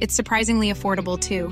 [0.00, 1.48] It's surprisingly affordable too.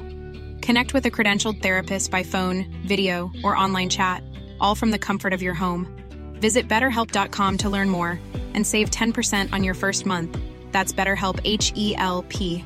[0.65, 4.23] Connect with a credentialed therapist by phone, video, or online chat,
[4.61, 5.87] all from the comfort of your home.
[6.41, 8.21] Visit betterhelp.com to learn more
[8.55, 10.39] and save 10% on your first month.
[10.71, 12.65] That's BetterHelp H E L P.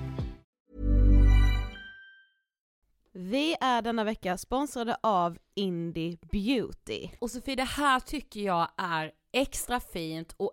[3.12, 7.08] Vi är denna vecka sponsrade av Indie Beauty.
[7.18, 10.52] Och Sofie, det här tycker jag är extra fint och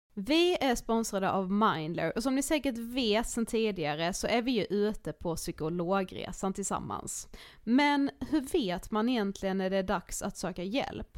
[0.13, 4.51] Vi är sponsrade av Mindler och som ni säkert vet sedan tidigare så är vi
[4.51, 7.27] ju ute på psykologresan tillsammans.
[7.63, 11.17] Men hur vet man egentligen när det är dags att söka hjälp?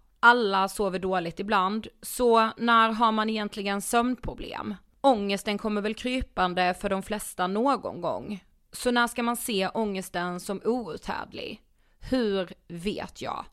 [0.23, 4.75] Alla sover dåligt ibland, så när har man egentligen sömnproblem?
[5.01, 8.43] Ångesten kommer väl krypande för de flesta någon gång.
[8.71, 11.61] Så när ska man se ångesten som outhärdlig?
[11.99, 13.45] Hur vet jag?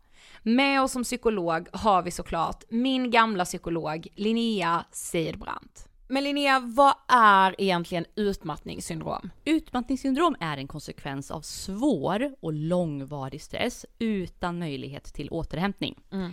[0.43, 5.89] Med oss som psykolog har vi såklart min gamla psykolog Linnea Seidbrant.
[6.09, 9.31] Men Linnea, vad är egentligen utmattningssyndrom?
[9.45, 15.99] Utmattningssyndrom är en konsekvens av svår och långvarig stress utan möjlighet till återhämtning.
[16.13, 16.33] Mm.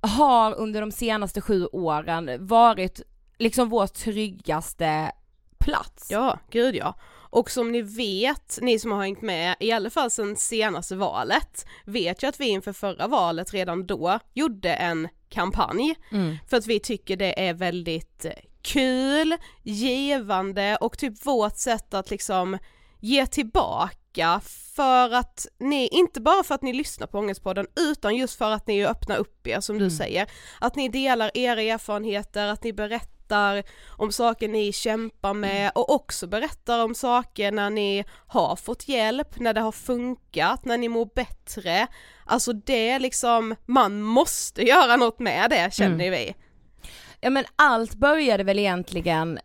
[0.00, 3.00] har under de senaste sju åren varit
[3.38, 5.12] liksom vår tryggaste
[5.58, 6.10] plats.
[6.10, 6.94] Ja, gud ja.
[7.30, 11.66] Och som ni vet, ni som har hängt med, i alla fall sedan senaste valet,
[11.84, 15.94] vet ju att vi inför förra valet redan då gjorde en kampanj.
[16.12, 16.36] Mm.
[16.48, 18.32] För att vi tycker det är väldigt eh,
[18.62, 22.58] kul, givande och typ vårt sätt att liksom
[23.00, 24.40] ge tillbaka
[24.76, 28.66] för att ni, inte bara för att ni lyssnar på Ångestpodden utan just för att
[28.66, 29.96] ni öppnar upp er som du Mm.
[29.96, 30.26] säger.
[30.60, 33.13] Att ni delar era erfarenheter, att ni berättar
[33.88, 39.40] om saker ni kämpar med och också berättar om saker när ni har fått hjälp,
[39.40, 41.86] när det har funkat, när ni mår bättre.
[42.24, 46.34] Alltså det är liksom, man måste göra något med det känner vi.
[47.20, 49.38] Ja men allt började väl egentligen,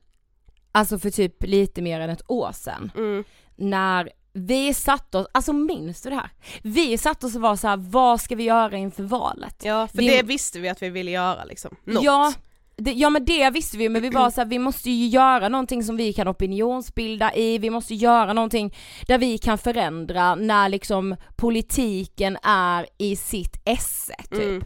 [0.71, 2.91] alltså för typ lite mer än ett år sedan.
[2.95, 3.24] Mm.
[3.56, 6.30] När vi satt oss, alltså minns du det här?
[6.62, 9.56] Vi satt oss och var så här: vad ska vi göra inför valet?
[9.63, 11.75] Ja, för Vi- det visste vi att vi ville göra liksom.
[11.83, 12.03] Något.
[12.03, 12.33] Ja,
[12.80, 15.50] det, ja men det visste vi men vi var så här, vi måste ju göra
[15.50, 18.76] någonting som vi kan opinionsbilda i, vi måste göra någonting
[19.08, 24.42] där vi kan förändra när liksom politiken är i sitt esse typ.
[24.42, 24.64] Mm.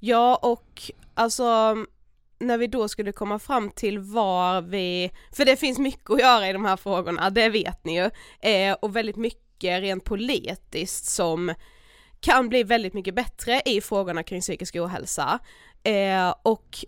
[0.00, 1.76] Ja och alltså
[2.38, 6.48] när vi då skulle komma fram till var vi, för det finns mycket att göra
[6.48, 8.10] i de här frågorna, det vet ni ju,
[8.50, 11.54] eh, och väldigt mycket rent politiskt som
[12.20, 15.38] kan bli väldigt mycket bättre i frågorna kring psykisk ohälsa.
[15.82, 16.84] Eh, och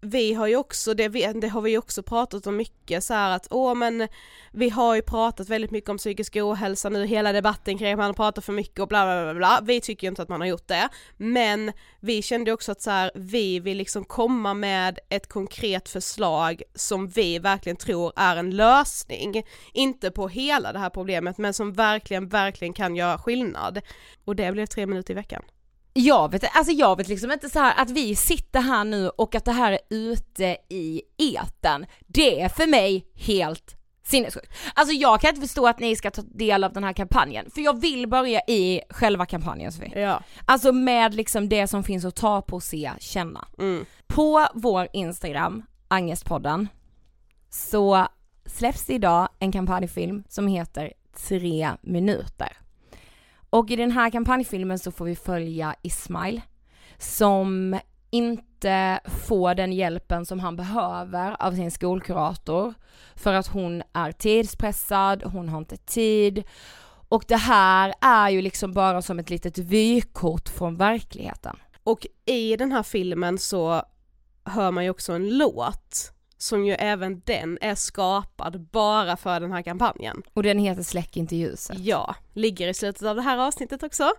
[0.00, 3.36] vi har ju också, det, det har vi ju också pratat om mycket så här
[3.36, 4.08] att åh men
[4.52, 8.14] vi har ju pratat väldigt mycket om psykisk ohälsa nu, hela debatten kring att man
[8.14, 10.48] pratar för mycket och bla bla bla bla, vi tycker ju inte att man har
[10.48, 15.28] gjort det, men vi kände också att så här, vi vill liksom komma med ett
[15.28, 19.42] konkret förslag som vi verkligen tror är en lösning,
[19.72, 23.80] inte på hela det här problemet men som verkligen, verkligen kan göra skillnad.
[24.24, 25.42] Och det blev tre minuter i veckan.
[25.92, 29.34] Jag vet, alltså jag vet liksom inte så här att vi sitter här nu och
[29.34, 31.86] att det här är ute i eten.
[32.06, 34.52] det är för mig helt sinnessjukt.
[34.74, 37.60] Alltså jag kan inte förstå att ni ska ta del av den här kampanjen, för
[37.60, 40.00] jag vill börja i själva kampanjen Sofie.
[40.00, 40.22] Ja.
[40.44, 43.48] Alltså med liksom det som finns att ta på, se, känna.
[43.58, 43.84] Mm.
[44.06, 46.68] På vår Instagram, Angestpodden,
[47.50, 48.06] så
[48.46, 50.92] släpps det idag en kampanjfilm som heter
[51.28, 52.56] Tre minuter.
[53.50, 56.40] Och i den här kampanjfilmen så får vi följa Ismail
[56.98, 57.78] som
[58.10, 62.74] inte får den hjälpen som han behöver av sin skolkurator
[63.14, 66.44] för att hon är tidspressad, hon har inte tid
[67.08, 71.56] och det här är ju liksom bara som ett litet vykort från verkligheten.
[71.84, 73.82] Och i den här filmen så
[74.44, 79.52] hör man ju också en låt som ju även den är skapad bara för den
[79.52, 80.22] här kampanjen.
[80.34, 81.78] Och den heter Släck inte ljuset.
[81.78, 84.12] Ja, ligger i slutet av det här avsnittet också.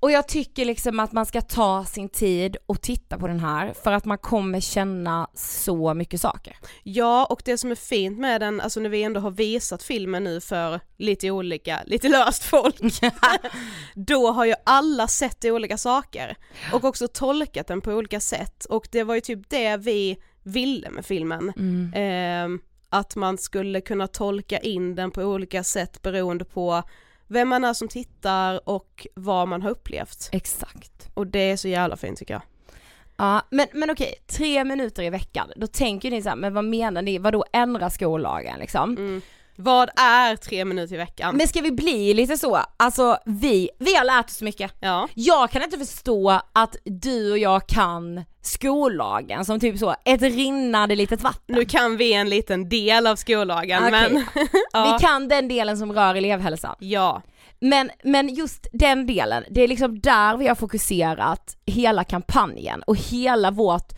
[0.00, 3.74] Och jag tycker liksom att man ska ta sin tid och titta på den här
[3.82, 6.56] för att man kommer känna så mycket saker.
[6.82, 10.24] Ja, och det som är fint med den, alltså när vi ändå har visat filmen
[10.24, 12.76] nu för lite olika, lite löst folk,
[13.94, 16.36] då har ju alla sett olika saker
[16.72, 20.90] och också tolkat den på olika sätt och det var ju typ det vi ville
[20.90, 21.52] med filmen.
[21.94, 26.82] Ehm, att man skulle kunna tolka in den på olika sätt beroende på
[27.26, 30.28] vem man är som tittar och vad man har upplevt.
[30.32, 31.08] Exakt.
[31.14, 32.42] Och det är så jävla fint tycker jag.
[33.16, 36.64] Ja, men, men okej, tre minuter i veckan, då tänker ni så här, men vad
[36.64, 38.96] menar ni, vadå ändra skollagen liksom?
[38.96, 39.20] Mm.
[39.60, 41.36] Vad är tre minuter i veckan?
[41.36, 44.72] Men ska vi bli lite så, alltså vi, vi har lärt oss mycket.
[44.80, 45.08] ja.
[45.14, 50.94] Jag kan inte förstå att du och jag kan skollagen som typ så, ett rinnande
[50.94, 51.56] litet vatten.
[51.56, 53.90] Nu kan vi en liten del av skollagen Okej.
[53.90, 54.26] men
[54.72, 54.98] ja.
[55.00, 56.76] Vi kan den delen som rör elevhälsan.
[56.78, 57.22] ja,
[57.60, 62.96] Men, men just den delen, det är liksom där vi har fokuserat hela kampanjen och
[62.96, 63.92] hela vårt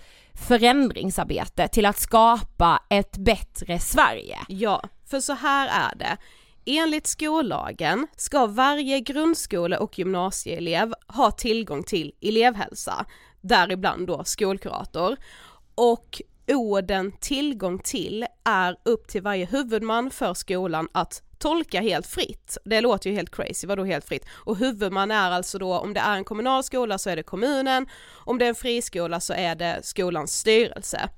[0.48, 4.38] förändringsarbete till att skapa ett bättre Sverige.
[4.48, 6.16] ja, för så här är det.
[6.64, 13.06] Enligt skollagen ska varje grundskole och gymnasieelev ha tillgång till elevhälsa,
[13.40, 15.16] däribland då skolkurator.
[15.74, 22.58] Och orden tillgång till är upp till varje huvudman för skolan att tolka helt fritt.
[22.64, 24.24] Det låter ju helt crazy, vadå helt fritt?
[24.30, 27.86] Och huvudman är alltså då, om det är en kommunal skola så är det kommunen,
[28.24, 31.08] om det är en friskola så är det skolans styrelse.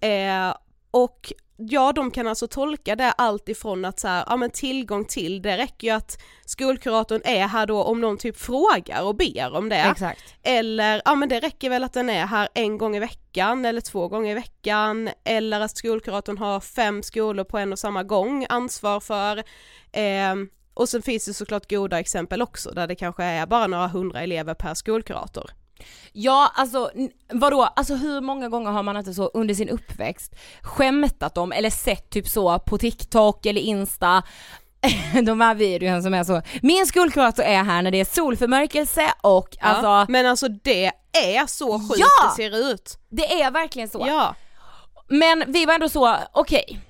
[0.00, 0.54] Eh,
[0.90, 1.32] och
[1.68, 5.42] ja, de kan alltså tolka det allt ifrån att så här, ja men tillgång till,
[5.42, 9.68] det räcker ju att skolkuratorn är här då om någon typ frågar och ber om
[9.68, 9.76] det.
[9.76, 10.34] Exakt.
[10.42, 13.80] Eller, ja men det räcker väl att den är här en gång i veckan eller
[13.80, 18.46] två gånger i veckan eller att skolkuratorn har fem skolor på en och samma gång
[18.48, 19.36] ansvar för.
[19.92, 20.34] Eh,
[20.74, 24.20] och sen finns det såklart goda exempel också där det kanske är bara några hundra
[24.20, 25.50] elever per skolkurator.
[26.12, 26.90] Ja, alltså
[27.32, 31.70] vadå, alltså hur många gånger har man inte så under sin uppväxt skämtat om eller
[31.70, 34.22] sett typ så på TikTok eller Insta
[35.22, 39.56] de här videorna som är så, min skolkurator är här när det är solförmörkelse och
[39.60, 42.28] alltså ja, men alltså det är så sjukt Ja!
[42.28, 42.98] det ser ut.
[43.10, 44.04] det är verkligen så.
[44.08, 44.34] Ja,
[45.08, 46.80] Men vi var ändå så, okej,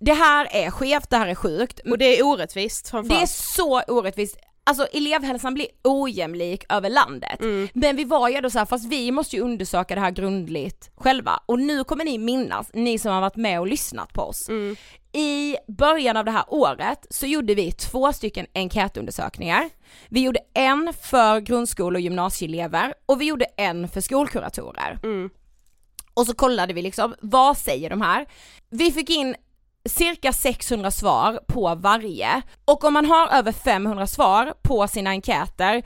[0.00, 3.30] det här är skevt, det här är sjukt, och det är orättvist det är framförallt.
[3.30, 4.36] så orättvist.
[4.64, 7.40] Alltså elevhälsan blir ojämlik över landet.
[7.40, 7.68] Mm.
[7.74, 10.90] Men vi var ju ändå så här, fast vi måste ju undersöka det här grundligt
[10.96, 11.40] själva.
[11.46, 14.48] Och nu kommer ni minnas, ni som har varit med och lyssnat på oss.
[14.48, 14.76] Mm.
[15.12, 19.70] I början av det här året så gjorde vi två stycken enkätundersökningar.
[20.08, 24.98] Vi gjorde en för grundskole och gymnasieelever och vi gjorde en för skolkuratorer.
[25.02, 25.30] Mm.
[26.14, 28.26] Och så kollade vi liksom, vad säger de här?
[28.70, 29.34] Vi fick in
[29.88, 35.82] cirka 600 svar på varje och om man har över 500 svar på sina enkäter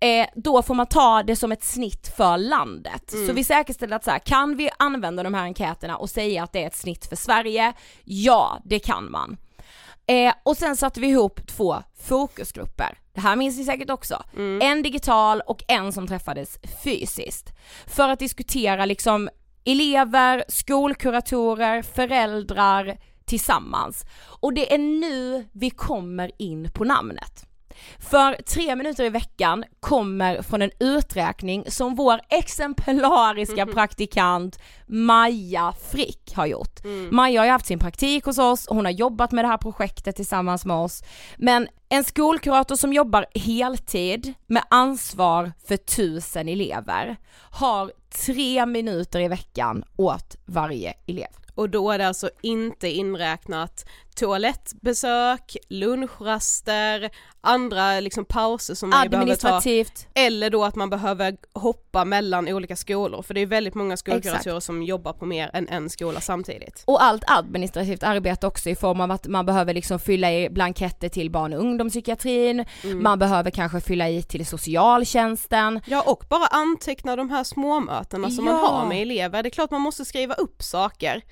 [0.00, 3.10] eh, då får man ta det som ett snitt för landet.
[3.26, 6.52] Så vi säkerställer att så här, kan vi använda de här enkäterna och säga att
[6.52, 7.72] det är ett snitt för Sverige?
[8.04, 9.36] Ja, det kan man.
[10.06, 12.98] Eh, och sen satte vi ihop två fokusgrupper.
[13.14, 14.22] Det här minns ni säkert också.
[14.62, 17.52] En digital och en som träffades fysiskt.
[17.86, 19.28] För att diskutera liksom
[19.64, 22.96] elever, skolkuratorer, föräldrar
[23.30, 24.04] tillsammans.
[24.40, 27.46] Och det är nu vi kommer in på namnet.
[27.98, 36.32] För tre minuter i veckan kommer från en uträkning som vår exemplariska praktikant Maja Frick
[36.34, 36.84] har gjort.
[37.10, 40.16] Maja har ju haft sin praktik hos oss, hon har jobbat med det här projektet
[40.16, 41.02] tillsammans med oss.
[41.36, 47.16] Men en skolkurator som jobbar heltid med ansvar för tusen elever
[47.50, 47.92] har
[48.26, 51.40] tre minuter i veckan åt varje elev.
[51.60, 53.84] Och då är det alltså inte inräknat
[54.16, 59.60] toalettbesök, lunchraster, andra liksom pauser som man behöver ta.
[60.14, 64.60] Eller då att man behöver hoppa mellan olika skolor för det är väldigt många skolkuratorer
[64.60, 66.82] som jobbar på mer än en skola samtidigt.
[66.86, 71.08] Och allt administrativt arbete också i form av att man behöver liksom fylla i blanketter
[71.08, 72.64] till barn och ungdomspsykiatrin,
[72.94, 75.80] man behöver kanske fylla i till socialtjänsten.
[75.86, 78.66] Ja och bara anteckna de här småmötena som man Ja.
[78.66, 81.22] har med elever, det är klart man måste skriva upp saker.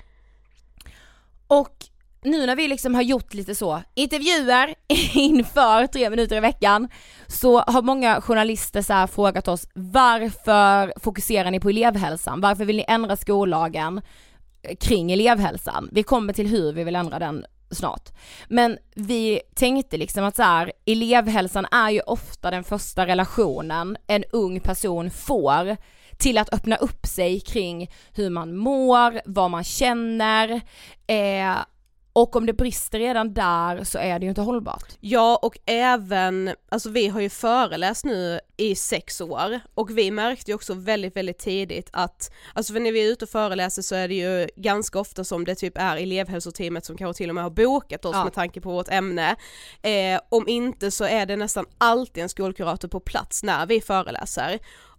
[1.49, 1.75] Och
[2.23, 4.75] nu när vi liksom har gjort lite så intervjuer
[5.15, 6.89] inför tre minuter i veckan
[7.27, 12.41] så har många journalister så här frågat oss varför fokuserar ni på elevhälsan?
[12.41, 14.01] Varför vill ni ändra skollagen
[14.81, 15.89] kring elevhälsan?
[15.93, 18.09] Vi kommer till hur vi vill ändra den snart.
[18.49, 24.25] Men vi tänkte liksom att så här, elevhälsan är ju ofta den första relationen en
[24.33, 25.77] ung person får
[26.19, 30.61] till att öppna upp sig kring hur man mår, vad man känner
[31.07, 31.57] eh,
[32.13, 34.97] och om det brister redan där så är det ju inte hållbart.
[35.01, 40.51] Ja och även, alltså vi har ju föreläst nu i sex år och vi märkte
[40.51, 43.95] ju också väldigt väldigt tidigt att, alltså för när vi är ute och föreläser så
[43.95, 47.45] är det ju ganska ofta som det typ är elevhälsoteamet som kanske till och med
[47.45, 48.25] har bokat oss Ja.
[48.25, 49.37] med tanke på vårt ämne.
[49.83, 54.59] Eh, om inte så är det nästan alltid en skolkurator på plats när vi föreläser.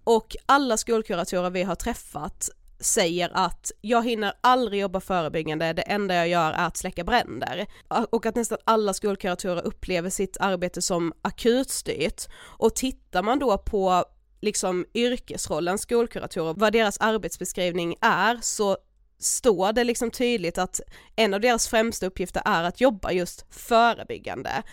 [0.09, 2.49] Och alla skolkuratorer vi har träffat
[2.79, 7.67] säger att jag hinner aldrig jobba förebyggande, det enda jag gör är att släcka bränder.
[8.09, 12.27] Och att nästan alla skolkuratorer upplever sitt arbete som akutstyrt.
[12.41, 14.05] Och tittar man då på
[14.41, 18.77] liksom yrkesrollen skolkuratorer, vad deras arbetsbeskrivning är, så
[19.19, 20.81] står det liksom tydligt att
[21.15, 24.63] en av deras främsta uppgifter är att jobba just förebyggande.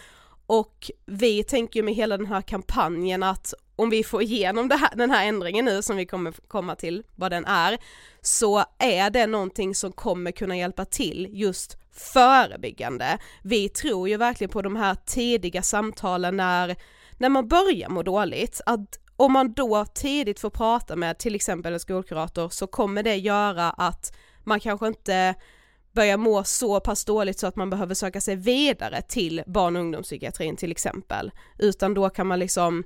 [0.47, 4.97] Och vi tänker ju med hela den här kampanjen att om vi får igenom här,
[4.97, 7.79] den här ändringen nu som vi kommer komma till vad den är,
[8.21, 13.19] så är det någonting som kommer kunna hjälpa till just förebyggande.
[13.43, 16.77] Vi tror ju verkligen på de här tidiga samtalen när,
[17.17, 21.73] när man börjar må dåligt, att om man då tidigt får prata med till exempel
[21.73, 25.35] en skolkurator så kommer det göra att man kanske inte
[25.97, 29.83] börjar må så pass dåligt så att man behöver söka sig vidare till barn och
[29.83, 32.85] ungdomspsykiatrin till exempel, utan då kan man liksom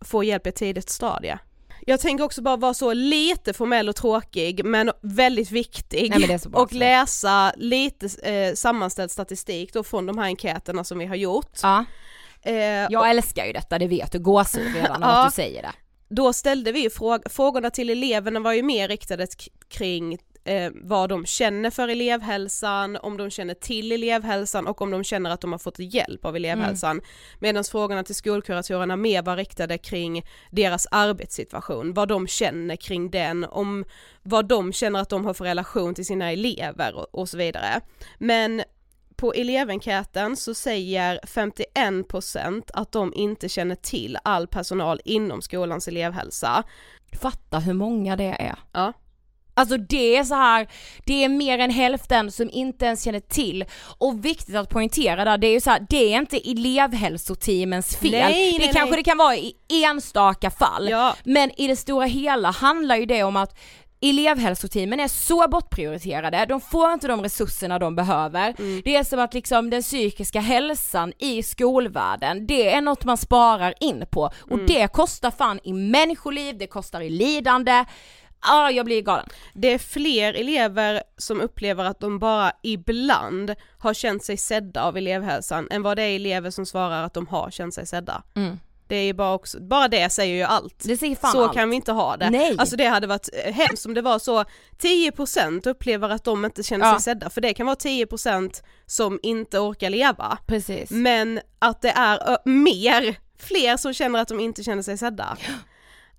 [0.00, 1.38] få hjälp i ett tidigt stadie.
[1.86, 6.54] Jag tänker också bara vara så lite formell och tråkig men väldigt viktig Nej, men
[6.54, 11.58] och läsa lite eh, sammanställd statistik då från de här enkäterna som vi har gjort.
[11.62, 11.84] Ja.
[12.42, 15.34] Eh, jag och, älskar ju detta, det vet du, gåshud redan av ja, att du
[15.34, 15.72] säger det.
[16.08, 19.26] Då ställde vi ju fråg frågorna till eleverna var ju mer riktade
[19.68, 25.04] kring eh, vad de känner för elevhälsan, om de känner till elevhälsan och om de
[25.04, 26.90] känner att de har fått hjälp av elevhälsan.
[26.90, 27.04] Mm.
[27.38, 33.44] Medan frågorna till skolkuratorerna mer var riktade kring deras arbetssituation, vad de känner kring den,
[33.44, 33.84] om
[34.22, 37.80] vad de känner att de har för relation till sina elever och, och så vidare.
[38.18, 38.62] Men
[39.16, 46.62] på elevenkäten så säger 51% att de inte känner till all personal inom skolans elevhälsa.
[47.12, 48.58] Fatta hur många det är.
[48.72, 48.92] Ja.
[49.60, 50.68] Alltså det är så här,
[51.04, 53.64] det är mer än hälften som inte ens känner till
[53.98, 58.10] och viktigt att poängtera där, det är ju så här, det är inte elevhälsoteamens fel.
[58.10, 58.96] Nej, det nej, kanske nej.
[58.96, 61.16] det kan vara i enstaka fall, ja.
[61.24, 63.58] men i det stora hela handlar ju det om att
[64.02, 68.54] elevhälsoteamen är så bortprioriterade, de får inte de resurserna de behöver.
[68.58, 68.82] Mm.
[68.84, 73.74] Det är som att liksom den psykiska hälsan i skolvärlden, det är något man sparar
[73.80, 74.66] in på och mm.
[74.66, 77.84] det kostar fan i människoliv, det kostar i lidande,
[78.40, 79.28] ah, jag blir galen.
[79.54, 84.96] Det är fler elever som upplever att de bara ibland har känt sig sedda av
[84.96, 88.22] elevhälsan än vad det är elever som svarar att de har känt sig sedda.
[88.34, 88.58] Mm.
[88.90, 90.74] Det är bara också, bara det säger ju allt.
[90.84, 91.54] Det säger fan så allt.
[91.54, 92.30] kan vi inte ha det.
[92.30, 92.56] Nej.
[92.58, 94.44] Alltså det hade varit eh, hemskt om det var så
[94.82, 97.00] 10% upplever att de inte känner sig ja.
[97.00, 100.38] sedda, för det kan vara 10% som inte orkar leva.
[100.46, 100.90] Precis.
[100.90, 105.36] Men att det är mer, fler som känner att de inte känner sig sedda.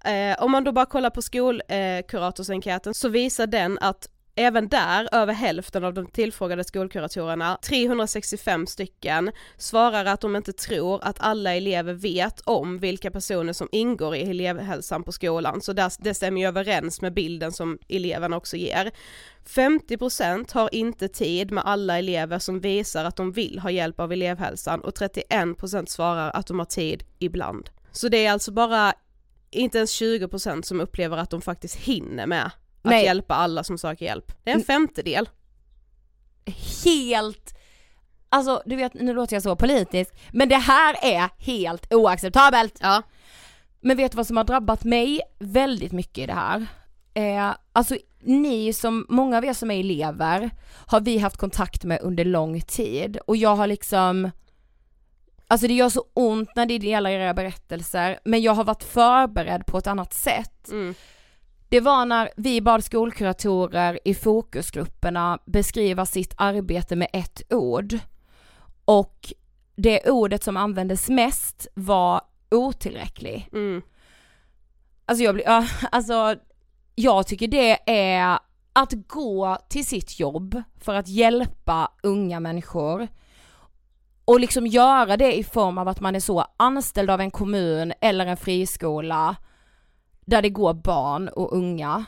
[0.06, 5.34] Eh, om man då bara kollar på skolkuratorsenkäten så visar den att Även där, över
[5.34, 11.94] hälften av de tillfrågade skolkuratorerna, 365 stycken, svarar att de inte tror att alla elever
[11.94, 17.02] vet om vilka personer som ingår i elevhälsan på skolan, så det stämmer ju överens
[17.02, 18.92] med bilden som eleverna också ger.
[19.48, 24.12] 50% har inte tid med alla elever som visar att de vill ha hjälp av
[24.12, 27.70] elevhälsan och 31% svarar att de har tid ibland.
[27.92, 28.94] Så det är alltså bara
[29.52, 33.06] inte ens 20% som upplever att de faktiskt hinner med att Nej.
[33.06, 34.32] hjälpa alla som söker hjälp.
[34.44, 35.30] Det är en femtedel.
[36.84, 37.58] Helt,
[38.30, 42.78] alltså du vet nu låter jag så politisk, men det här är helt oacceptabelt.
[42.82, 43.02] Ja.
[43.82, 46.66] Men vet du vad som har drabbat mig väldigt mycket i det här?
[47.14, 50.50] Eh, alltså ni som, många av er som är elever
[50.86, 54.32] har vi haft kontakt med under lång tid och jag har liksom
[55.52, 59.66] Alltså det gör så ont när det delar era berättelser, men jag har varit förberedd
[59.66, 60.70] på ett annat sätt.
[60.72, 60.94] Mm.
[61.70, 68.00] Det var när vi bad skolkuratorer i fokusgrupperna beskriva sitt arbete med ett ord.
[68.86, 69.34] Och
[69.76, 73.50] det ordet som användes mest var otillräcklig.
[73.54, 73.82] Mm.
[75.06, 76.36] Alltså jag blir, ja, alltså
[76.96, 78.40] jag tycker det är
[78.74, 83.08] att gå till sitt jobb för att hjälpa unga människor
[84.32, 87.94] och liksom göra det i form av att man är så anställd av en kommun
[88.02, 89.36] eller en friskola
[90.26, 92.06] där det går barn och unga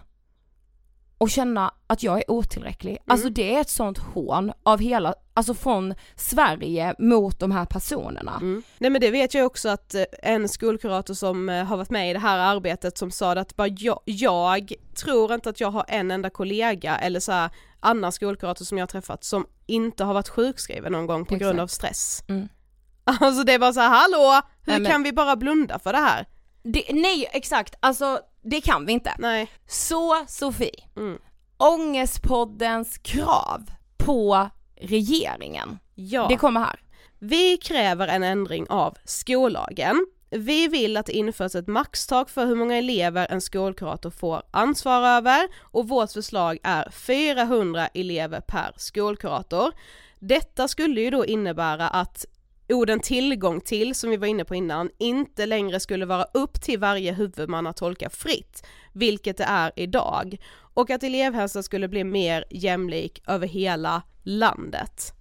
[1.18, 2.92] och känna att jag är otillräcklig.
[2.92, 3.04] Mm.
[3.08, 8.38] Alltså det är ett sånt hån av hela, alltså från Sverige mot de här personerna.
[8.42, 8.64] Mm.
[8.78, 12.10] Nej men det vet jag också att eh, en skolkurator som eh, har varit med
[12.10, 15.86] i det här arbetet som sa att bara jag, jag tror inte att jag har
[15.88, 17.50] en enda kollega eller så här,
[17.84, 21.48] annan skolkurator som jag har träffat som inte har varit sjukskriven någon gång på Exakt.
[21.48, 22.24] grund av stress.
[22.28, 22.50] Mm.
[23.06, 26.00] Alltså det är bara så här, hallå, hur Nej, kan vi bara blunda för det
[26.00, 26.28] här?
[26.64, 29.16] Det, nej exakt, alltså det kan vi inte.
[29.20, 29.52] Nej.
[29.68, 31.18] Så Sofie, mm.
[31.58, 33.62] Ångestpoddens krav
[33.98, 35.80] på regeringen.
[35.96, 36.28] Ja.
[36.30, 36.80] Det kommer här.
[37.20, 40.06] Vi kräver en ändring av skollagen.
[40.36, 45.02] Vi vill att det införs ett maxtak för hur många elever en skolkurator får ansvar
[45.02, 49.72] över och vårt förslag är 400 elever per skolkurator.
[50.20, 52.26] Detta skulle ju då innebära att
[52.70, 56.80] orden tillgång till, som vi var inne på innan, inte längre skulle vara upp till
[56.80, 60.38] varje huvudman att tolka fritt, vilket det är idag,
[60.74, 65.14] och att elevhälsan skulle bli mer jämlik över hela landet.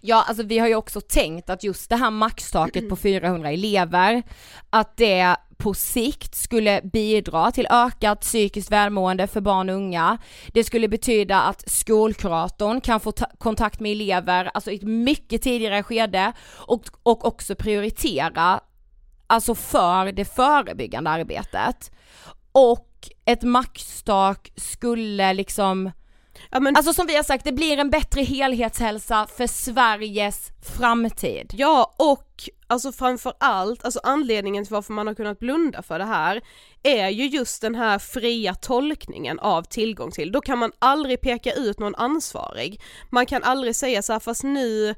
[0.00, 4.22] Ja, alltså vi har ju också tänkt att just det här maxtaket på 400 elever,
[4.70, 10.18] att det på sikt skulle bidra till ökat psykiskt välmående för barn och unga.
[10.52, 15.82] Det skulle betyda att skolkuratorn kan få kontakt med elever, alltså i ett mycket tidigare
[15.82, 18.60] skede och, och också prioritera,
[19.26, 21.90] alltså för det förebyggande arbetet.
[22.52, 25.90] Och ett maxtak skulle liksom
[26.50, 26.76] Ja, men...
[26.76, 31.50] Alltså som vi har sagt, det blir en bättre helhetshälsa för Sveriges framtid.
[31.56, 36.04] Ja, och alltså framför allt, alltså anledningen till varför man har kunnat blunda för det
[36.04, 36.40] här
[36.82, 40.32] är ju just den här fria tolkningen av tillgång till.
[40.32, 42.82] Då kan man aldrig peka ut någon ansvarig.
[43.10, 44.94] Man kan aldrig säga så här, fast nu,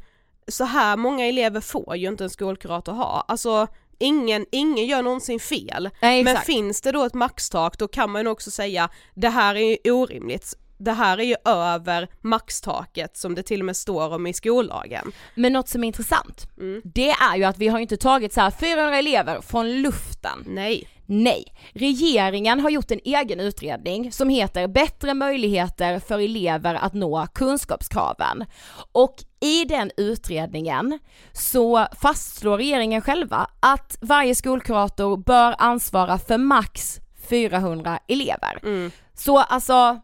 [0.48, 3.24] så här många elever får ju inte en skolkurator ha.
[3.28, 3.66] Alltså
[3.98, 5.90] ingen, ingen gör någonsin fel.
[6.02, 9.92] Nej, men finns det då ett maxtak då kan man också säga det här är
[9.92, 14.32] orimligt det här är ju över maxtaket som det till och med står om i
[14.32, 15.12] skollagen.
[15.34, 16.80] Men något som är intressant, mm.
[16.84, 20.44] det är ju att vi har inte tagit så här 400 elever från luften.
[20.46, 20.88] Nej.
[21.06, 27.26] Nej, regeringen har gjort en egen utredning som heter Bättre möjligheter för elever att nå
[27.34, 28.44] kunskapskraven.
[28.92, 30.98] Och i den utredningen
[31.32, 38.58] så fastslår regeringen själva att varje skolkurator bör ansvara för max 400 elever.
[38.62, 38.90] Mm.
[39.14, 40.00] Så alltså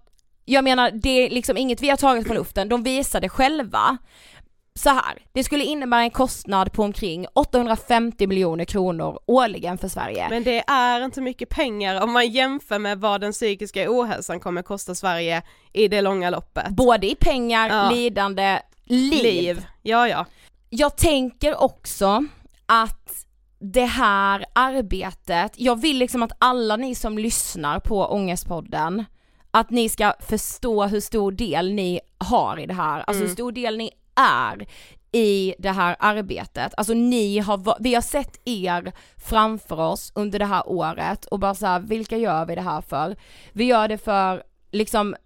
[0.48, 3.98] jag menar det är liksom inget vi har tagit från luften, de visade själva
[4.74, 10.28] så här, det skulle innebära en kostnad på omkring 850 miljoner kronor årligen för Sverige.
[10.30, 14.62] Men det är inte mycket pengar om man jämför med vad den psykiska ohälsan kommer
[14.62, 16.68] kosta Sverige i det långa loppet.
[16.68, 17.90] Både i pengar, ja.
[17.90, 19.22] lidande, liv.
[19.22, 19.66] liv.
[19.82, 20.26] Ja, ja.
[20.70, 22.24] Jag tänker också
[22.66, 23.26] att
[23.58, 29.04] det här arbetet, jag vill liksom att alla ni som lyssnar på Ångestpodden
[29.50, 33.28] att ni ska förstå hur stor del ni har i det här, alltså mm.
[33.28, 34.66] hur stor del ni är
[35.12, 36.74] i det här arbetet.
[36.76, 41.54] Alltså ni har, vi har sett er framför oss under det här året och bara
[41.54, 43.16] så här, vilka gör vi det här för?
[43.52, 45.16] Vi gör det för liksom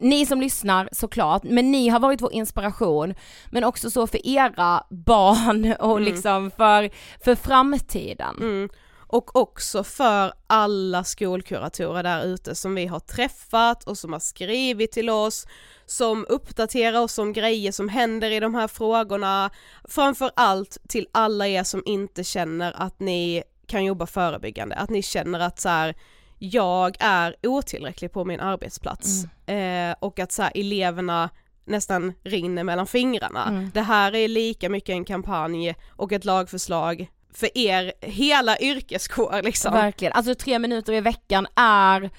[0.00, 3.14] ni som lyssnar såklart, men ni har varit vår inspiration,
[3.50, 6.04] men också så för era barn och mm.
[6.04, 6.90] liksom för,
[7.24, 8.36] för framtiden.
[8.40, 8.68] Mm
[9.12, 14.92] och också för alla skolkuratorer där ute som vi har träffat och som har skrivit
[14.92, 15.46] till oss,
[15.86, 19.50] som uppdaterar oss om grejer som händer i de här frågorna,
[19.84, 25.02] framför allt till alla er som inte känner att ni kan jobba förebyggande, att ni
[25.02, 25.94] känner att så här,
[26.38, 29.90] jag är otillräcklig på min arbetsplats mm.
[29.90, 31.30] eh, och att så här, eleverna
[31.64, 33.48] nästan rinner mellan fingrarna.
[33.48, 33.70] Mm.
[33.74, 39.72] Det här är lika mycket en kampanj och ett lagförslag för er hela yrkeskår liksom.
[39.72, 42.10] Verkligen, alltså tre minuter i veckan är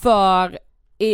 [0.00, 0.58] för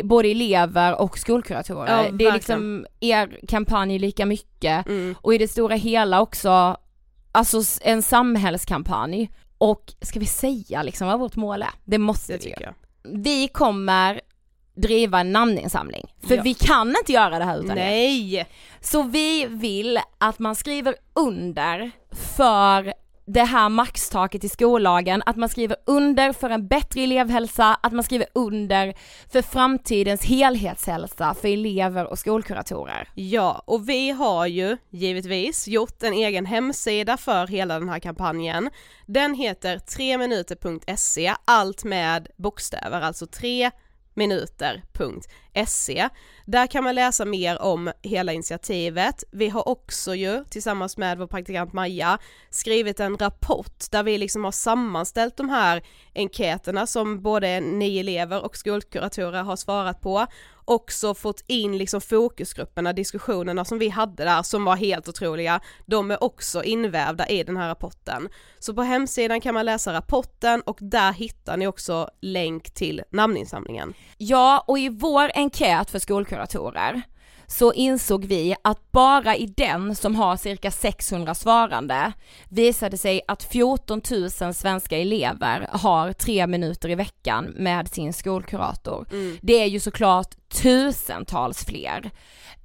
[0.05, 2.05] både elever och skolkuratorer.
[2.05, 5.15] Ja, det är liksom er kampanj lika mycket mm.
[5.21, 6.77] och i det stora hela också,
[7.33, 9.31] alltså en samhällskampanj.
[9.59, 11.71] Och ska vi säga liksom vad vårt mål är?
[11.85, 12.73] Det måste det vi ju.
[13.23, 14.21] Vi kommer
[14.75, 16.15] driva en namninsamling.
[16.27, 16.43] För ja.
[16.43, 18.35] vi kan inte göra det här utan Nej.
[18.35, 18.47] Er.
[18.81, 21.91] Så vi vill att man skriver under
[22.37, 22.95] för
[23.33, 28.05] det här maxtaket i skollagen, att man skriver under för en bättre elevhälsa, att man
[28.05, 28.95] skriver under
[29.33, 33.09] för framtidens helhetshälsa för elever och skolkuratorer.
[33.15, 38.71] Ja, och vi har ju givetvis gjort en egen hemsida för hela den här kampanjen.
[39.07, 43.71] Den heter 3minuter.se, allt med bokstäver, alltså 3
[44.15, 46.09] minuter.se.
[46.47, 49.25] Där kan man läsa mer om hela initiativet.
[49.31, 52.19] Vi har också ju tillsammans med vår praktikant Maja
[52.51, 55.83] skrivit en rapport där vi liksom har sammanställt de här
[56.15, 60.27] enkäterna som både ni elever och skolkuratorer har svarat på
[60.71, 66.11] också fått in liksom fokusgrupperna, diskussionerna som vi hade där som var helt otroliga, de
[66.11, 68.29] är också invävda i den här rapporten.
[68.59, 73.95] Så på hemsidan kan man läsa rapporten och där hittar ni också länk till namninsamlingen.
[74.17, 77.03] Ja, och i vår enkät för skolkuratorer
[77.51, 82.13] så insåg vi att bara i den som har cirka 600 svarande
[82.49, 84.01] visade sig att 14
[84.41, 89.07] 000 svenska elever har tre minuter i veckan med sin skolkurator.
[89.13, 89.39] Mm.
[89.43, 92.11] Det är ju såklart tusentals fler.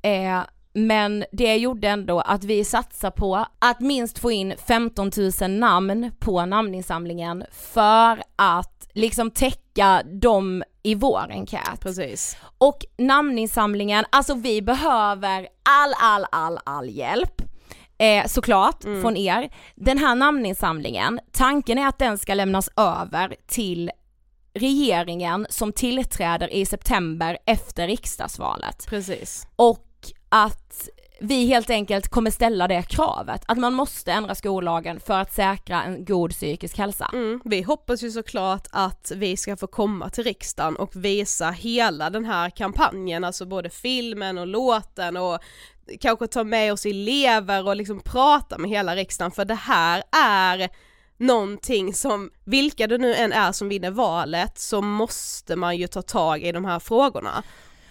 [0.01, 0.41] Eh,
[0.73, 6.11] men det gjorde ändå att vi satsar på att minst få in 15 000 namn
[6.19, 11.79] på namninsamlingen för att liksom täcka dem i vår enkät.
[11.79, 12.37] Precis.
[12.57, 17.41] Och namninsamlingen, alltså vi behöver all, all, all, all hjälp.
[17.97, 19.49] eh, såklart från er.
[19.75, 23.91] Den här namninsamlingen, tanken är att den ska lämnas över till
[24.53, 28.85] regeringen som tillträder i september efter riksdagsvalet.
[28.89, 29.47] Precis.
[29.55, 29.87] Och
[30.29, 30.89] att
[31.19, 35.83] vi helt enkelt kommer ställa det kravet, att man måste ändra skollagen för att säkra
[35.83, 37.09] en god psykisk hälsa.
[37.13, 42.09] Mm, vi hoppas ju såklart att vi ska få komma till riksdagen och visa hela
[42.09, 45.39] den här kampanjen, alltså både filmen och låten och
[45.99, 50.69] kanske ta med oss elever och liksom prata med hela riksdagen för det här är
[51.17, 56.01] någonting som, vilka det nu än är som vinner valet, så måste man ju ta
[56.01, 57.43] tag i de här frågorna.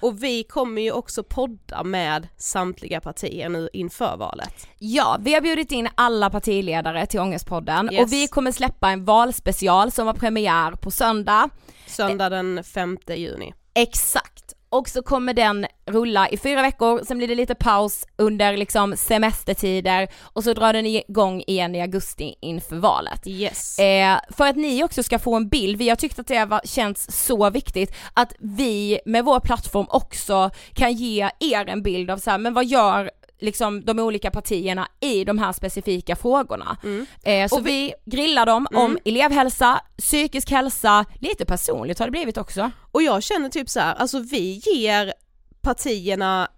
[0.05, 4.67] Och vi kommer ju också podda med samtliga partier nu inför valet.
[4.79, 8.03] Ja, vi har bjudit in alla partiledare till Ångestpodden Yes.
[8.03, 11.49] och vi kommer släppa en valspecial som har premiär på söndag.
[11.87, 13.55] Söndag den 5 juni.
[13.75, 14.55] Exakt.
[14.75, 18.97] Och så kommer den rulla i fyra veckor, sen blir det lite paus under liksom
[18.97, 23.27] semestertider och så drar den igång igen i augusti inför valet.
[23.27, 23.79] Yes.
[23.79, 26.61] Eh, för att ni också ska få en bild, vi har tyckt att det var,
[26.65, 32.19] känns så viktigt att vi med vår plattform också kan ge er en bild av
[32.19, 36.77] så här, men vad gör liksom de olika partierna i de här specifika frågorna.
[37.23, 42.37] Eh, så Och vi, grillar dem om elevhälsa, psykisk hälsa, lite personligt har det blivit
[42.37, 42.70] också.
[42.92, 45.12] Och jag känner typ så här, alltså vi ger
[45.61, 46.49] partierna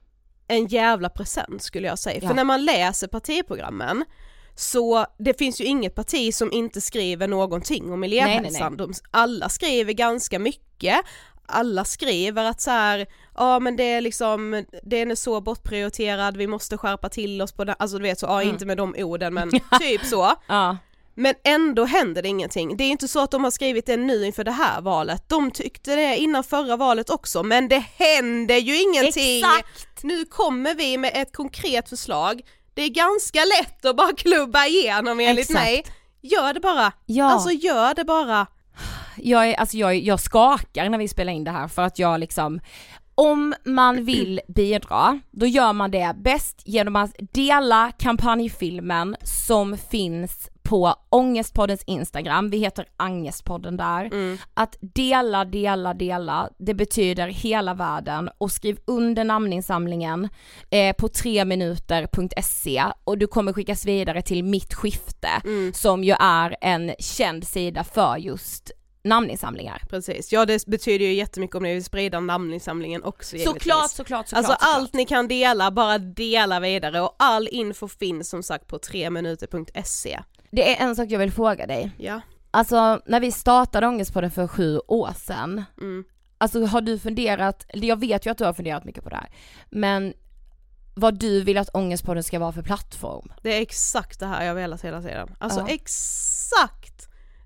[0.48, 2.18] en jävla present skulle jag säga.
[2.22, 2.28] Ja.
[2.28, 4.04] För när man läser partiprogrammen
[4.54, 8.72] så det finns ju inget parti som inte skriver någonting om elevhälsan.
[8.72, 11.00] Nej, De, alla skriver ganska mycket,
[11.48, 16.46] alla skriver att så här, ja men det är liksom, den är så bortprioriterad, vi
[16.46, 18.54] måste skärpa till oss på det, alltså du vet så, ja Mm.
[18.54, 20.32] inte med de orden men typ så.
[20.46, 20.76] Ja.
[21.18, 22.76] Men ändå händer det ingenting.
[22.76, 25.28] Det är inte så att de har skrivit det nu inför det här valet.
[25.28, 29.38] De tyckte det innan förra valet också, men det händer ju ingenting!
[29.44, 30.02] Exakt!
[30.02, 32.40] Nu kommer vi med ett konkret förslag.
[32.74, 35.64] Det är ganska lätt att bara klubba igenom enligt Exakt.
[35.64, 35.84] mig.
[36.22, 36.92] Gör det bara!
[37.06, 37.24] Ja.
[37.32, 38.46] Alltså gör det bara!
[39.16, 42.20] Jag, är, alltså jag, jag skakar när vi spelar in det här för att jag
[42.20, 42.60] liksom
[43.18, 50.50] om man vill bidra, då gör man det bäst genom att dela kampanjfilmen som finns
[50.62, 54.10] på Ångestpoddens Instagram, vi heter Angestpodden där.
[54.54, 58.30] Att dela, dela, dela, det betyder hela världen.
[58.38, 60.28] Och skriv under namninsamlingen
[60.70, 65.28] eh, på 3minuter.se och du kommer skickas vidare till Mitt skifte
[65.74, 68.70] som ju är en känd sida för just
[69.08, 69.82] namninsamlingar.
[69.90, 73.62] Precis, ja det betyder ju jättemycket om ni vill sprida namninsamlingen också givetvis.
[73.62, 74.38] Såklart, såklart, såklart.
[74.38, 74.76] Alltså såklart.
[74.76, 80.20] allt ni kan dela, bara dela vidare och all info finns som sagt på 3minuter.se.
[80.50, 81.90] Det är en sak jag vill fråga dig.
[81.98, 82.20] Ja.
[82.50, 86.04] Alltså när vi startade Ångestpodden för sju år sedan, Mm.
[86.38, 89.30] alltså har du funderat, jag vet ju att du har funderat mycket på det här,
[89.70, 90.14] men
[90.94, 93.32] vad du vill att Ångestpodden ska vara för plattform?
[93.42, 95.36] Det är exakt det här jag velat hela tiden.
[95.38, 95.68] Alltså Ja.
[95.68, 96.95] exakt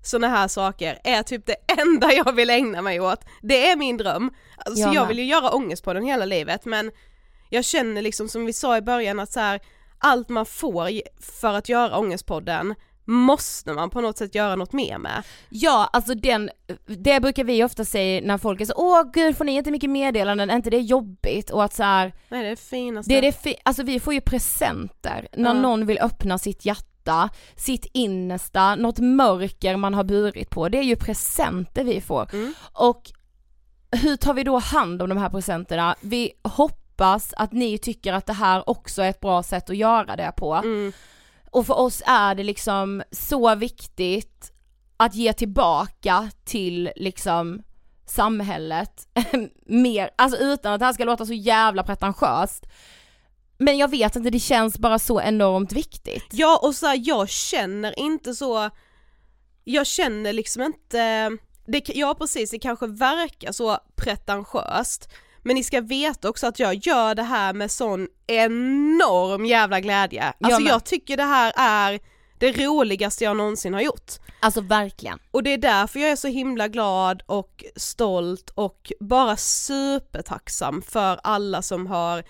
[0.01, 3.25] sådana här saker är typ det enda jag vill ägna mig åt.
[3.41, 4.31] Det är min dröm.
[4.57, 6.91] Alltså Jag jag vill ju göra ångest på den hela livet men
[7.49, 9.59] jag känner liksom som vi sa i början att så här,
[9.97, 10.89] allt man får
[11.21, 15.23] för att göra ångestpodden måste man på något sätt göra något mer med.
[15.49, 16.49] Ja, alltså den,
[16.87, 19.89] det brukar vi ofta säga när folk är så åh gud får ni inte mycket
[19.89, 21.49] meddelanden, är inte det jobbigt?
[21.49, 23.13] Och att så här, Nej det är det finaste.
[23.13, 25.61] det är det fi- alltså vi får ju presenter när Ja.
[25.61, 26.85] någon vill öppna sitt hjärta,
[27.55, 32.33] sitt innersta, något mörker man har burit på, det är ju presenter vi får.
[32.33, 32.53] Mm.
[32.73, 33.11] Och
[33.91, 35.95] hur tar vi då hand om de här presenterna?
[36.01, 40.15] Vi hoppas att ni tycker att det här också är ett bra sätt att göra
[40.15, 40.53] det på.
[40.53, 40.93] Mm.
[41.51, 44.51] Och för oss är det liksom så viktigt
[44.97, 47.63] att ge tillbaka till liksom
[48.05, 49.07] samhället
[49.65, 52.65] mer, alltså utan att det här ska låta så jävla pretentiöst.
[53.61, 56.27] Men jag vet inte, det känns bara så enormt viktigt.
[56.31, 58.69] Ja och så här, jag känner inte så,
[59.63, 61.29] jag känner liksom inte,
[61.65, 65.09] det, ja precis det kanske verkar så pretentiöst
[65.43, 70.33] men ni ska veta också att jag gör det här med sån enorm jävla glädje.
[70.41, 71.99] Alltså Jag jag tycker det här är
[72.39, 74.11] det roligaste jag någonsin har gjort.
[74.39, 75.19] Alltså verkligen.
[75.31, 81.19] Och det är därför jag är så himla glad och stolt och bara supertacksam för
[81.23, 82.23] alla som har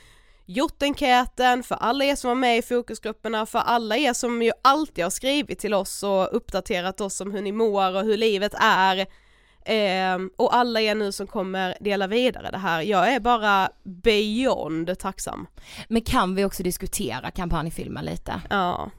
[0.45, 4.51] gjort enkäten, för alla er som var med i fokusgrupperna, för alla er som ju
[4.61, 8.53] alltid har skrivit till oss och uppdaterat oss om hur ni mår och hur livet
[8.59, 9.05] är.
[9.65, 12.81] Ehm, och alla er nu som kommer dela vidare det här.
[12.81, 15.47] Jag är bara beyond tacksam.
[15.87, 18.41] Men kan vi också diskutera kampanjfilmen lite?
[18.49, 18.91] Ja.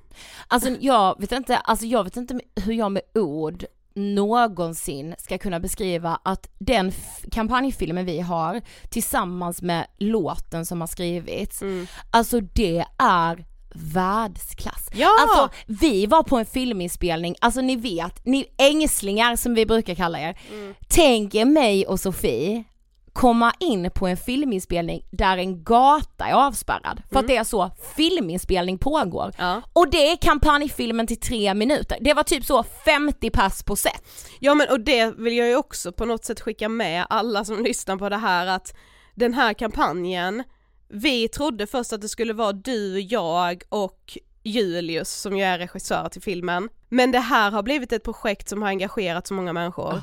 [0.49, 5.61] Alltså jag vet inte, alltså jag vet inte hur jag med ord någonsin ska kunna
[5.61, 6.93] beskriva att den
[7.33, 11.87] kampanjfilmen vi har tillsammans med låten som har skrivits, Mm.
[12.11, 14.89] alltså det är världsklass.
[14.95, 15.09] Ja!
[15.23, 20.21] Alltså vi var på en filminspelning, alltså ni vet, ni ängslingar som vi brukar kalla
[20.21, 20.39] er.
[20.53, 20.75] Mm.
[20.89, 22.65] Tänk er mig och Sofie
[23.13, 27.71] komma in på en filminspelning där en gata är avspärrad för att det är så
[27.97, 29.25] filminspelning pågår.
[29.25, 29.35] Mm.
[29.39, 29.63] Ja.
[29.73, 31.99] Och det är kampanjfilmen till tre minuter.
[32.01, 34.03] Det var typ så 50 pass på set.
[34.41, 37.65] Ja men och det vill jag ju också på något sätt skicka med alla som
[37.65, 38.75] lyssnar på det här att
[39.15, 40.43] den här kampanjen,
[40.89, 46.09] vi trodde först att det skulle vara du, jag och Julius som ju är regissör
[46.09, 46.69] till filmen.
[46.89, 50.03] Men det här har blivit ett projekt som har engagerat så många människor.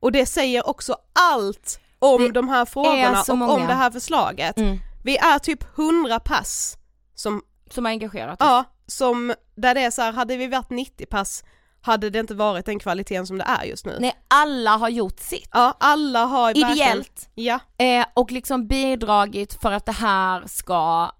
[0.00, 3.52] Och det säger också allt om Det de här frågorna och många.
[3.52, 4.58] om det här förslaget.
[4.58, 4.78] Mm.
[5.04, 6.78] Vi är typ 100 pass
[7.14, 8.46] som, Som har engagerat oss.
[8.48, 11.44] ja, som, där det är så här, hade vi varit 90 pass
[11.80, 13.96] hade det inte varit den kvaliteten som det är just nu.
[14.00, 15.48] Nej, alla har gjort sitt.
[15.52, 17.28] Ja, alla har Ideellt.
[17.34, 21.10] Ja, Eh, och liksom bidragit för att det här ska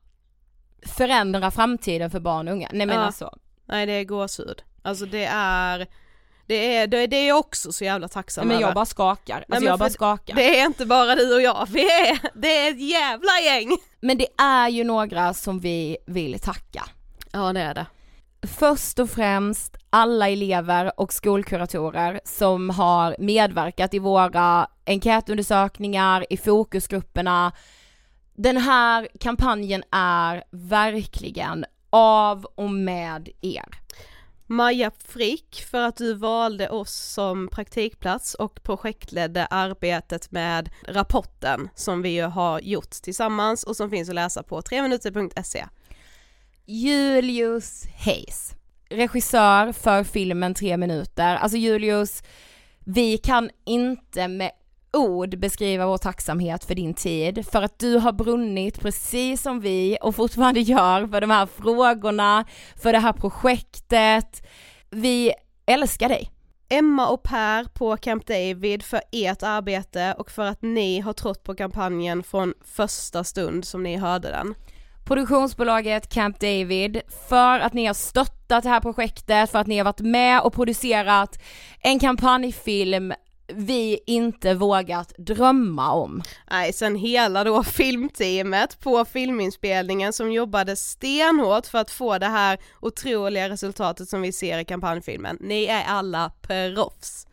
[0.87, 2.69] förändra framtiden för barn och unga.
[2.73, 3.03] Nej men Ja.
[3.05, 3.31] alltså.
[3.65, 4.63] nej det är gåshud.
[4.83, 5.87] Alltså det är,
[6.47, 8.67] det är, det är, det är jag också så jävla tacksam men över.
[8.67, 9.37] jag bara skakar.
[9.37, 10.35] Alltså men jag bara skakar.
[10.35, 13.77] Det är inte bara du och jag, vi är, det är ett jävla gäng!
[14.01, 16.85] Men det är ju några som vi vill tacka.
[17.33, 17.87] Ja det är det.
[18.47, 27.53] Först och främst alla elever och skolkuratorer som har medverkat i våra enkätundersökningar, i fokusgrupperna.
[28.37, 33.84] Den här kampanjen är verkligen av och med er.
[34.47, 42.03] Maja Frick för att du valde oss som praktikplats och projektledde arbetet med rapporten som
[42.03, 45.67] vi ju har gjort tillsammans och som finns att läsa på 3minuter.se.
[46.67, 48.55] Julius Hayes,
[48.89, 51.37] regissör för filmen Tre minuter.
[51.37, 52.23] Alltså Julius,
[52.85, 54.51] vi kan inte med
[54.95, 59.99] ord beskriva vår tacksamhet för din tid, för att du har brunnit precis som vi
[60.01, 62.45] och fortfarande gör för de här frågorna,
[62.83, 64.47] för det här projektet.
[64.91, 65.33] Vi
[65.67, 66.31] älskar dig.
[66.69, 71.45] Emma och Per på Camp David för ert arbete och för att ni har trott
[71.45, 74.55] på kampanjen från första stund som ni hörde den.
[75.05, 79.85] produktionsbolaget Camp David för att ni har stöttat det här projektet, för att ni har
[79.85, 81.43] varit med och producerat
[81.81, 83.13] en kampanjfilm
[83.47, 86.23] vi inte vågat drömma om.
[86.51, 92.59] Nej, sen hela då filmteamet på filminspelningen som jobbade stenhårt för att få det här
[92.81, 95.39] otroliga resultatet som vi ser i kampanjfilmen.
[95.41, 97.27] Ni är alla proffs.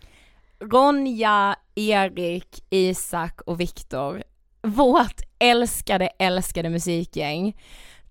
[0.60, 4.24] Ronja, Erik, Isak och Viktor,
[4.62, 7.58] vårt älskade, älskade musikgäng.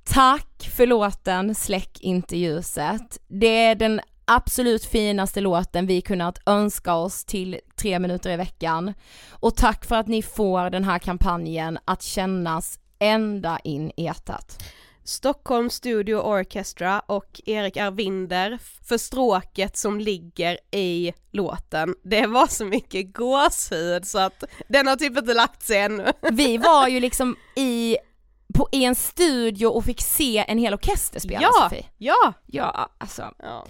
[0.05, 3.19] Tack för låten Släck inte ljuset.
[3.29, 8.95] Det är den absolut finaste låten vi kunnat önska oss till tre minuter i veckan.
[9.31, 14.63] Och tack för att ni får den här kampanjen att kännas ända in i hjärtat.
[15.05, 21.95] Stockholm Studio Orchestra och Erik Arvinder för stråket som ligger i låten.
[22.03, 26.13] Det var så mycket gåshud så att den har typ inte lagt sig ännu.
[26.33, 27.97] Vi var ju liksom i,
[28.55, 31.87] på, en studio och fick se en hel orkester spela Ja, Sofie.
[31.99, 32.33] ja!
[32.47, 33.35] Ja, alltså.
[33.39, 33.67] ja.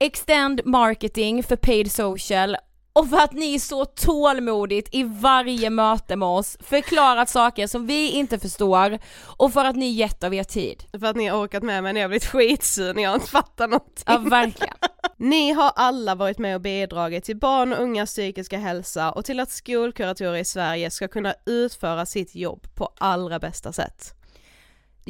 [0.00, 2.56] Extend marketing för paid social
[2.92, 8.10] och för att ni så tålmodigt i varje möte med oss förklarat saker som vi
[8.10, 10.84] inte förstår och för att ni gett av er tid.
[11.00, 13.68] För att ni har orkat med mig när jag blivit skitsur när jag inte fattar
[13.68, 14.04] någonting.
[14.06, 14.74] Ja, verkligen.
[15.16, 19.40] Ni har alla varit med och bidragit till barn och ungas psykiska hälsa och till
[19.40, 24.17] att skolkuratorer i Sverige ska kunna utföra sitt jobb på allra bästa sätt.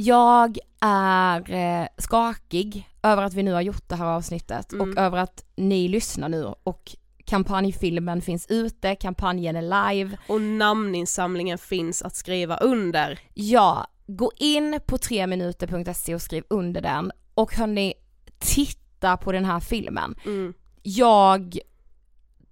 [0.01, 4.91] Jag är eh, skakig över att vi nu har gjort det här avsnittet Mm.
[4.91, 10.19] och över att ni lyssnar nu och kampanjfilmen finns ute, kampanjen är live.
[10.29, 13.19] Och namninsamlingen finns att skriva under.
[13.35, 17.95] Ja, gå in på 3minuter.se och skriv under den och hörni,
[18.39, 20.15] titta på den här filmen.
[20.25, 20.55] Mm.
[20.83, 21.59] Jag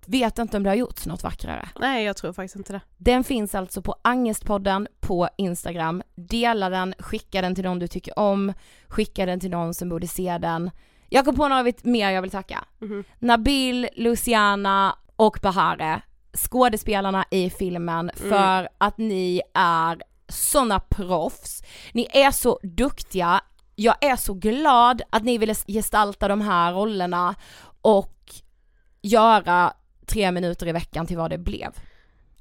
[0.09, 1.69] vet inte om det har gjorts något vackrare.
[1.81, 2.81] Nej jag tror faktiskt inte det.
[2.97, 6.03] Den finns alltså på Angestpodden på Instagram.
[6.14, 8.53] Dela den, skicka den till någon du tycker om,
[8.88, 10.71] skicka den till någon som borde se den.
[11.09, 12.64] Jag kom på några mer jag vill tacka.
[12.79, 13.05] Mhm.
[13.19, 16.01] Nabil, Luciana och Bahare,
[16.37, 21.62] skådespelarna i filmen för att ni är såna proffs.
[21.92, 23.41] Ni är så duktiga.
[23.74, 27.35] Jag är så glad att ni ville gestalta de här rollerna
[27.83, 28.35] och
[29.03, 29.72] göra
[30.07, 31.73] tre minuter i veckan till vad det blev.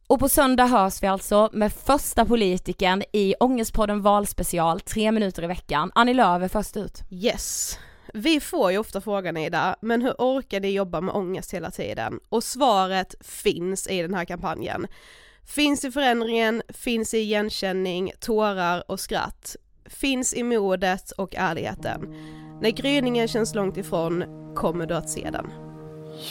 [0.07, 5.47] Och på söndag hörs vi alltså med första politikern i Ångestpodden valspecial, tre minuter i
[5.47, 5.91] veckan.
[5.95, 7.01] Annie Lööf är först ut.
[7.11, 7.79] Yes.
[8.13, 12.19] Vi får ju ofta frågan Ida, men hur orkar ni jobba med ångest hela tiden?
[12.29, 14.87] Och svaret finns i den här kampanjen.
[15.45, 19.55] Finns i förändringen, finns i igenkänning, tårar och skratt.
[19.85, 22.01] finns i modet och ärligheten.
[22.61, 24.23] När gryningen känns långt ifrån
[24.55, 25.51] kommer du att se den.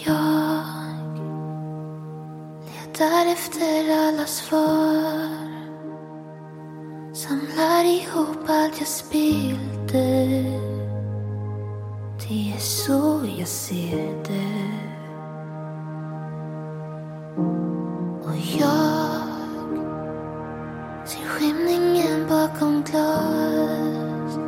[0.06, 0.93] Jag
[2.94, 5.48] letar efter alla svar.
[7.12, 10.28] Samlar ihop allt jag spillde.
[12.28, 14.74] Det är så jag ser det.
[18.24, 19.08] Och jag
[21.08, 24.38] ser skymningen bakom glas.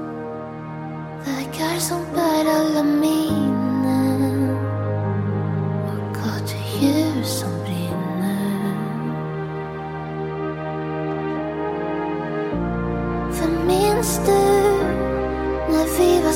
[1.26, 4.50] Vägar som bär alla minnen.
[5.86, 7.55] Och gatuljus som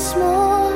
[0.01, 0.73] små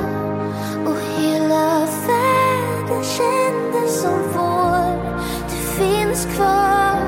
[0.86, 5.14] och hela världen kändes som vår.
[5.50, 7.00] Du finns kvar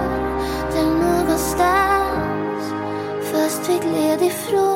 [0.72, 2.72] där någonstans
[3.32, 4.75] fast vi gled ifrån.